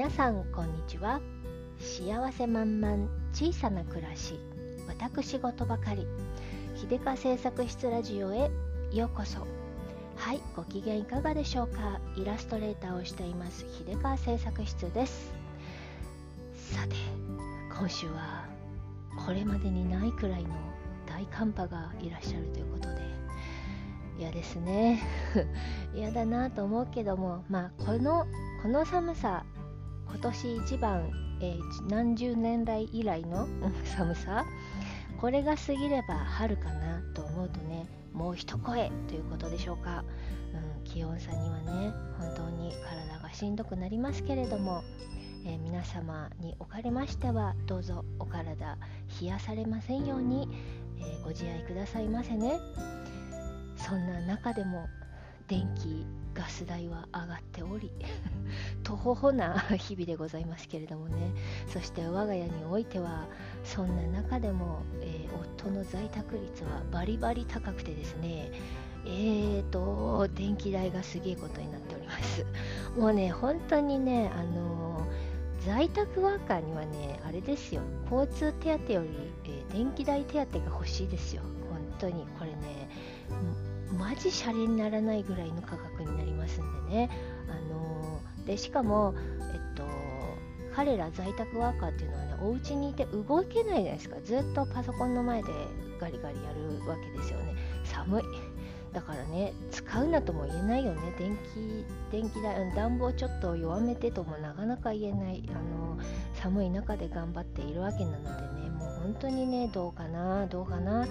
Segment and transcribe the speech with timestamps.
[0.00, 1.20] 皆さんこんにちは。
[1.78, 4.40] 幸せ満々小さな暮らし
[4.88, 6.06] 私事ばかり。
[6.74, 8.50] 秀香製作室ラジオへ
[8.94, 9.40] ようこそ。
[10.16, 12.00] はいご機嫌いかがでしょうか。
[12.16, 15.34] イラストレーターをしています秀川製作室です。
[16.54, 16.96] さて
[17.68, 18.46] 今週は
[19.26, 20.48] これまでにないくらいの
[21.06, 23.02] 大寒波がいらっしゃるということで。
[24.18, 25.02] 嫌ですね。
[25.94, 28.26] 嫌だなと思うけどもまあこの
[28.62, 29.44] この寒さ
[30.10, 31.10] 今年一番、
[31.40, 33.46] えー、何十年来以来の
[33.96, 34.44] 寒さ？
[35.20, 40.02] これが過ぎれば春かなと思うとねもう一声ということでしょうか、
[40.54, 44.82] うん、気温差にはね本当に体がしんどくなりますけれども、
[45.44, 48.78] えー、皆様におかれましてはどうぞお体
[49.20, 50.48] 冷やされませんように、
[50.98, 52.58] えー、ご自愛くださいませね。
[53.76, 54.86] そんな中でも
[55.48, 56.06] 電気
[56.40, 57.92] ガス代は上がっており
[58.82, 61.34] とほほな日々でございますけれどもね。
[61.68, 63.26] そして我が家においては
[63.62, 68.50] そんな中でも、えー、夫の在宅率はバリバリ高くてですね
[69.04, 72.46] えーと電気代がすげえことになっております。
[72.98, 77.82] もうね本当にねあのー、在宅ワーカーにはねあれですよ。
[78.10, 79.08] 交通手当より、
[79.44, 81.42] えー、電気代手当が欲しいですよ。
[81.70, 82.26] 本当に。
[82.38, 82.88] これね
[84.00, 87.10] マジシャレにならないぐらいの価格になりますんでね、
[87.48, 89.14] あのー、でしかも、
[89.52, 89.84] えっと、
[90.74, 94.16] 彼ら在宅ワーカーっていうのはねお家にいて動けないじゃないですか。
[94.24, 95.48] ずっとパソコンの前で
[96.00, 97.54] ガリガリやるわけですよね。
[97.84, 98.22] 寒い。
[98.92, 101.00] だからね使うなとも言えないよね。
[101.18, 105.44] 電気電気代暖房ちょっと弱めてともなかなか言えない。
[105.50, 105.98] あの
[106.34, 111.06] 寒い中で頑張っているわけなのでねもう本当にねどうかなどうかな。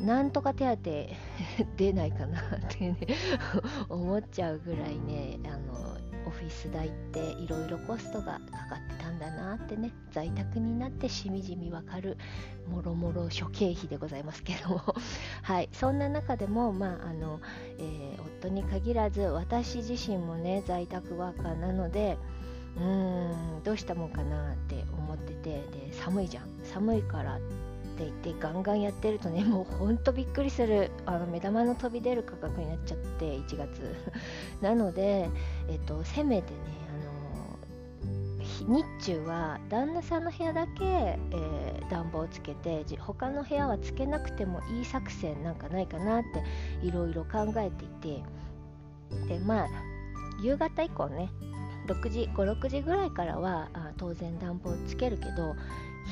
[0.00, 0.90] なんとか手当
[1.76, 2.98] 出ないかなってね
[3.88, 12.16] 思っちゃうぐらいねあのオフィス代っていろいろコストがかかってたんだなってね在宅になってしみじみわかる
[12.68, 14.82] もろもろ諸経費でございますけども。
[15.42, 17.40] はいそんな中でもまああの、
[17.78, 22.16] えー、夫に限らず私自身もね在宅ワーカーなので
[22.76, 26.48] うーんどうしたもんかなって思っててで寒いじゃん。
[26.64, 27.38] 寒いから
[27.94, 30.90] って言ってガンガンやってるとね もうほんとびっくりする。
[31.06, 33.94] あの目玉の飛び出る価格になっちゃって1月。
[34.60, 35.28] なので、
[35.68, 36.58] えっと、せめてね
[38.68, 48.22] あの日中は旦那さんの部屋だけ、えー、暖房をつけて他の部屋はつけなくてもいい作戦なんかないかなっていろいろ考えていて。
[49.28, 49.68] でまあ
[50.42, 51.30] 夕方以降ね
[51.86, 55.54] 6時56時ぐらいからはあ当然暖房つけるけど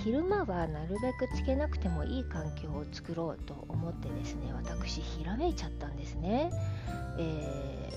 [0.05, 6.51] 昼間はなるべくつけなくてもいい環境を作ろうと思ってですね私ひらめいちゃったんですね、
[7.19, 7.95] えー、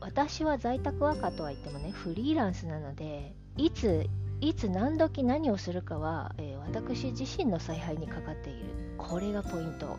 [0.00, 4.06] 私は在宅ワーカーとは言ってもねフリーランスなのでいつ
[4.40, 8.60] いつ何時何をするかは、えー、私自身の采配にかかっている。
[8.96, 9.98] これがポイント。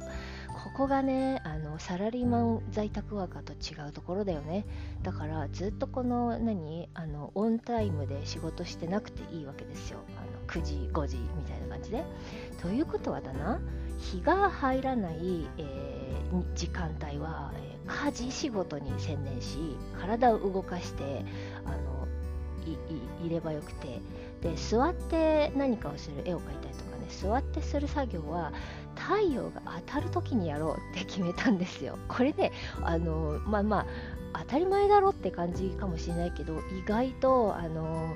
[0.74, 4.66] ここがねあのサラリーマン在宅ワーカーと違うところだよね。
[5.04, 6.88] だからずっとこの何？
[6.94, 10.00] あのオンタイムで仕事してなくていいわけですよ。
[10.18, 12.06] あの9時5時みたいな感じで。
[12.62, 13.60] ということはだな
[14.00, 19.58] 日が入らない、えー、時間帯は、えー、家事仕事に専念し
[20.00, 21.26] 体を動かして
[21.66, 22.08] あの
[23.26, 24.00] いればよくて。
[24.42, 26.74] で座って何かをする絵を描いたり
[27.12, 28.52] 座ってする作業は
[28.96, 31.98] 太陽が当たる時にやろうって決めたんですよ。
[32.08, 32.52] これね
[32.82, 33.80] あのまあま
[34.34, 38.16] あ当たり前だろって感じかもしれないけど意外とあの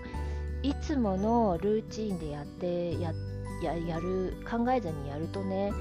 [0.64, 3.14] いつものルーチンでやってや
[3.62, 5.72] やる考えずにやるとね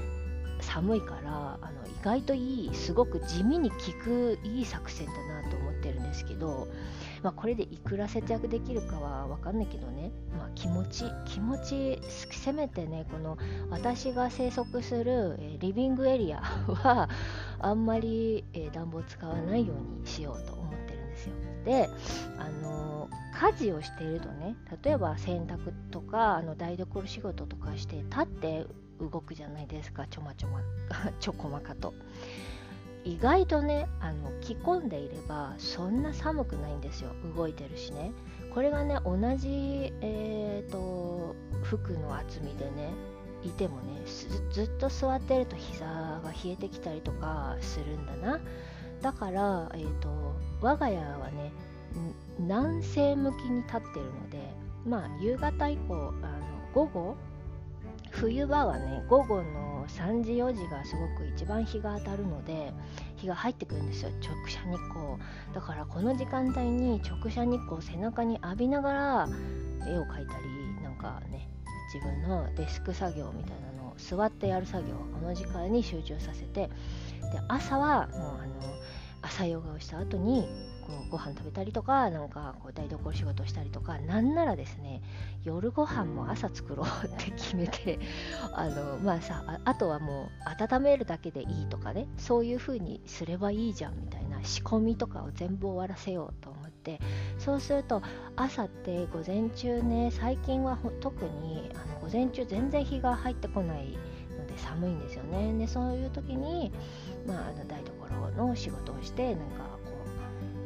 [0.61, 6.67] 寒いからあの意外といいすごく地味に効くいい作戦だなと思ってるんですけど、
[7.25, 11.99] まあ、これでいくら節約できるかは分かんないけどね、まあ、気持ち気持ち
[12.29, 13.39] せめてねこの
[13.71, 17.09] 私が生息する、リビングエリアは
[17.57, 21.33] あんまり、暖房使わないようにしようと思ってるんですよ。
[21.65, 21.89] で
[22.37, 28.67] あの家事をしているとね例えば洗濯とかあの台所仕事とかして立って
[28.99, 30.05] 動くじゃないですか。
[30.05, 30.61] ちょまちょま
[31.19, 31.95] ちょこまかと。
[33.05, 37.11] 意外とねあの着込んでいればそんな寒くないんですよ。
[37.35, 38.11] 動いてるしね。
[38.53, 42.91] これがね同じ、えーと、服の厚みでね
[43.43, 44.01] いてもね
[44.51, 48.39] ずっと座ってると膝が冷えてきたりとかするんだな。
[49.01, 51.51] だから、えーと我が家はね
[52.39, 54.39] 南西向きに立ってるので
[54.85, 57.15] まあ夕方以降あの午後
[58.19, 62.73] 冬場はね午後の3時4時がすごく一番日が当たるので
[63.17, 64.09] 日が入ってくるんですよ。
[64.21, 65.17] 直射日光。
[65.53, 69.29] だからこの時間帯に直射日光を背中に浴びながら
[69.87, 71.49] 絵を描いたりなんかね
[71.93, 76.69] 自分のデスク作業みたいなのを座ってやる作業この時間に集中させてで
[77.47, 78.55] 朝はもうあの
[79.21, 80.47] 朝ヨガをした後に
[80.85, 85.01] こうご飯食べたりとかなんかこう台所仕事したりとかなんならですね
[85.43, 87.99] 夜ご飯も朝作ろうって決めて
[88.53, 96.99] あのまあさあとはもう温めるだけでいいとかねそういう風にすればいいじゃんみたいな仕込みとかを全部終わらせようと思って
[97.39, 98.01] そうすると
[98.35, 103.97] 朝って午前中ね最近は特にあの午前中全然日が入ってこない
[104.37, 105.53] ので寒いんですよね。
[105.57, 106.71] でそういう時に、
[107.25, 109.74] まあ、あの台所の仕事をしてなんか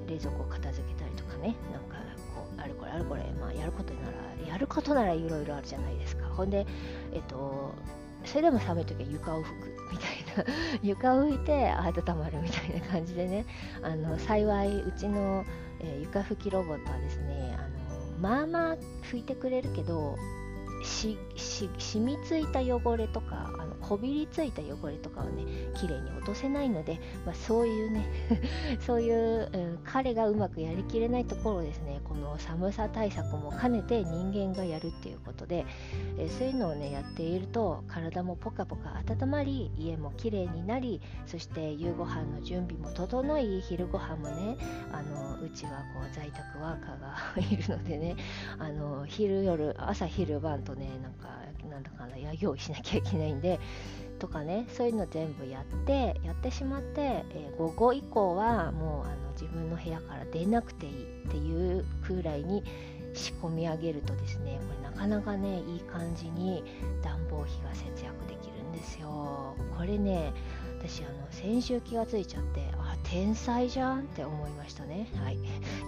[0.10, 1.56] 冷蔵庫を片付けたりとかね。
[1.72, 1.98] なんか
[2.36, 6.28] こうあれこれあれこれ、まあ、やることならやることならいろいろあるじゃないですか。
[6.28, 6.66] ほんで
[7.14, 7.74] えっと
[8.26, 10.54] それでも寒い時は床を拭くみたいな。
[10.84, 13.46] 床を拭いて温まるみたいな感じでね。
[13.82, 15.46] あの幸いうちの、
[15.80, 20.18] えー、床拭きロボットはですねあのまあまあ拭いてくれるけど
[20.90, 25.46] し染みついた汚れとかあのこびりついた汚れとかをね
[25.76, 28.06] 綺麗に落とせないので、まあ、そういうね
[28.82, 35.66] そういう、うん、彼がうまくやりきれないところですねこの寒さ対策も兼ねて人間がやるっていうことで、
[36.18, 44.58] え、そういうのをねやっていると体もポカポカ温まり家も綺麗になりそして夕ご飯の準備も整い昼ご飯もね
[44.92, 48.16] あのうちはこう在宅ワーカーが いるのでね
[48.58, 51.28] あの昼夜朝昼晩とねねなんか
[51.70, 53.60] なんだかなや用意しなきゃいけないんで
[54.18, 62.64] とかねそういうの全部やってやってしまって、えー、午後以降はもうあの自分の部屋から出なくていいっていうくらいに
[63.14, 66.64] 仕込み上げるとですねこれなかなかねいい感じに
[67.04, 69.56] 暖房費が節約できるんですよ。
[69.78, 70.34] これね
[70.80, 75.08] 私あの先週気がついちゃってあ天才じゃんって思いましたね。
[75.24, 75.38] はい。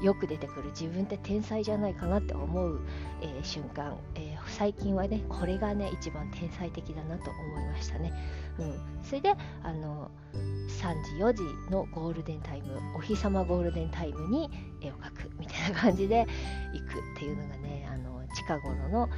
[0.01, 2.81] よく出てくる自分って天才じゃないかなって思う、
[3.21, 8.11] えー、瞬間、えー、最近はねこれがね一番天才的だなと思いましたね、
[8.59, 14.49] うん、それであの3時4時のゴールデンタイムお日様ゴールデンタイムに
[14.81, 16.25] 絵を描くみたいな感じで
[16.73, 19.09] 行くっていうのがねあの近頃の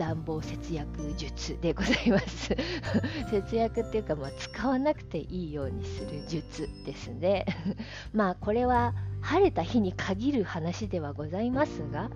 [0.00, 2.56] 暖房節約術でございます。
[3.30, 7.44] 節約っていうか、まあ、使わなくていいようにする術ですね。
[8.14, 12.10] まあこれは晴れた日に限る話ではございますが、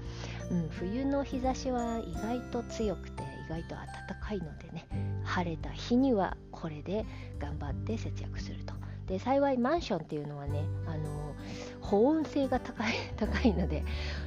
[0.50, 3.86] うん、冬の日差しは意外と強くて意外と暖
[4.18, 4.86] かいのでね
[5.22, 7.04] 晴れた日にはこれで
[7.38, 8.83] 頑張って節約すると。
[9.06, 11.34] で幸いマンションっていうのはねあの
[11.80, 13.84] 保温性が高い 高いので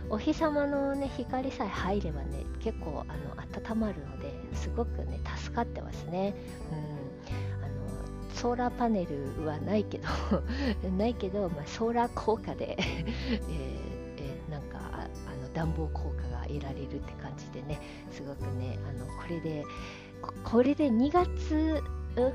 [0.10, 6.36] お日様の、ね、光さえ入ればね結構あの温まるのですごくね助かってますね。
[6.72, 7.78] うんあの
[8.36, 10.08] ソーラーパネルはないけど
[10.96, 13.88] ないけど、まあ、ソーラー効果で えー、
[14.20, 15.08] えー、なんかあ
[15.42, 17.80] の暖房効果が得られるって感じでね
[18.12, 19.66] すごくねあのこれで
[20.44, 21.84] これで2月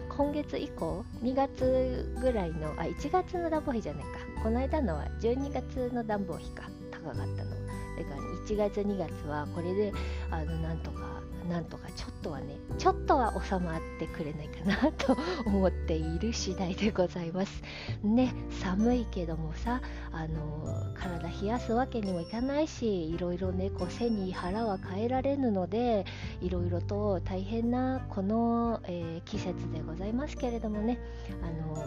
[0.09, 4.11] 今月以降2月ぐらいのあ1月の暖房費じゃないか。
[4.43, 7.27] この間のは12月の暖房費か高かったの。
[7.27, 9.93] だから1月2月はこれで
[10.31, 15.17] あのなんとかなんとかちょっとはねちょっとは収まってくれないかなと
[15.47, 17.63] 思っている次第でございます。
[18.03, 19.81] ね寒いけどもさ
[20.13, 26.05] あの体冷やすわけにもいかないしいろいろねこう背に腹は変えられぬので
[26.41, 30.99] いろいろと大変なこの、えー、季節でございますけれどもね
[31.43, 31.85] あの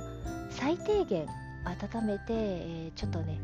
[0.50, 1.28] 最低限
[1.66, 3.40] 温めて、えー、ちょっとね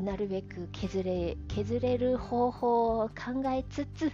[0.00, 4.12] なるべく削れ削れる方法を考えつつ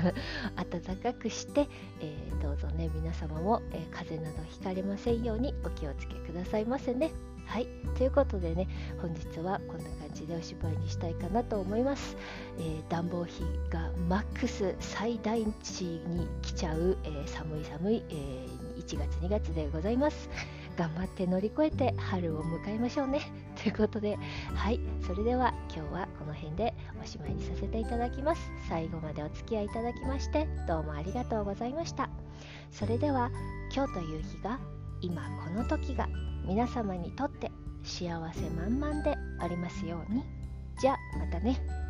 [0.70, 1.68] 暖かくして、
[2.00, 7.10] えー、どうぞね皆様も、えー、風邪などひかれませんようにお気をつけくださいませね。
[7.46, 7.66] はい
[7.98, 8.68] ということでね
[9.02, 12.16] 本日はこんな感じでおしまいにしたいかなと思います。
[12.58, 13.34] えー、暖房費
[13.70, 18.46] がマックス最大値に来ちゃう、え寒い寒い、え
[18.78, 20.30] 1月2月でございます。
[20.80, 23.20] 頑張って乗り越えて春を迎えましょうね。
[23.62, 24.18] ということで、
[24.54, 26.72] はい、それでは今日はこの辺で
[27.02, 28.50] おしまいにさせていただきます。
[28.66, 32.08] 最後までお付き合いいただきまして、どうもありがとうございました。
[32.70, 33.30] それでは、
[33.74, 34.58] 今日という日が、
[35.02, 36.08] 今この時が
[36.46, 40.24] 皆様にとって幸せ満々でありますように。
[40.80, 41.89] じゃあまたね。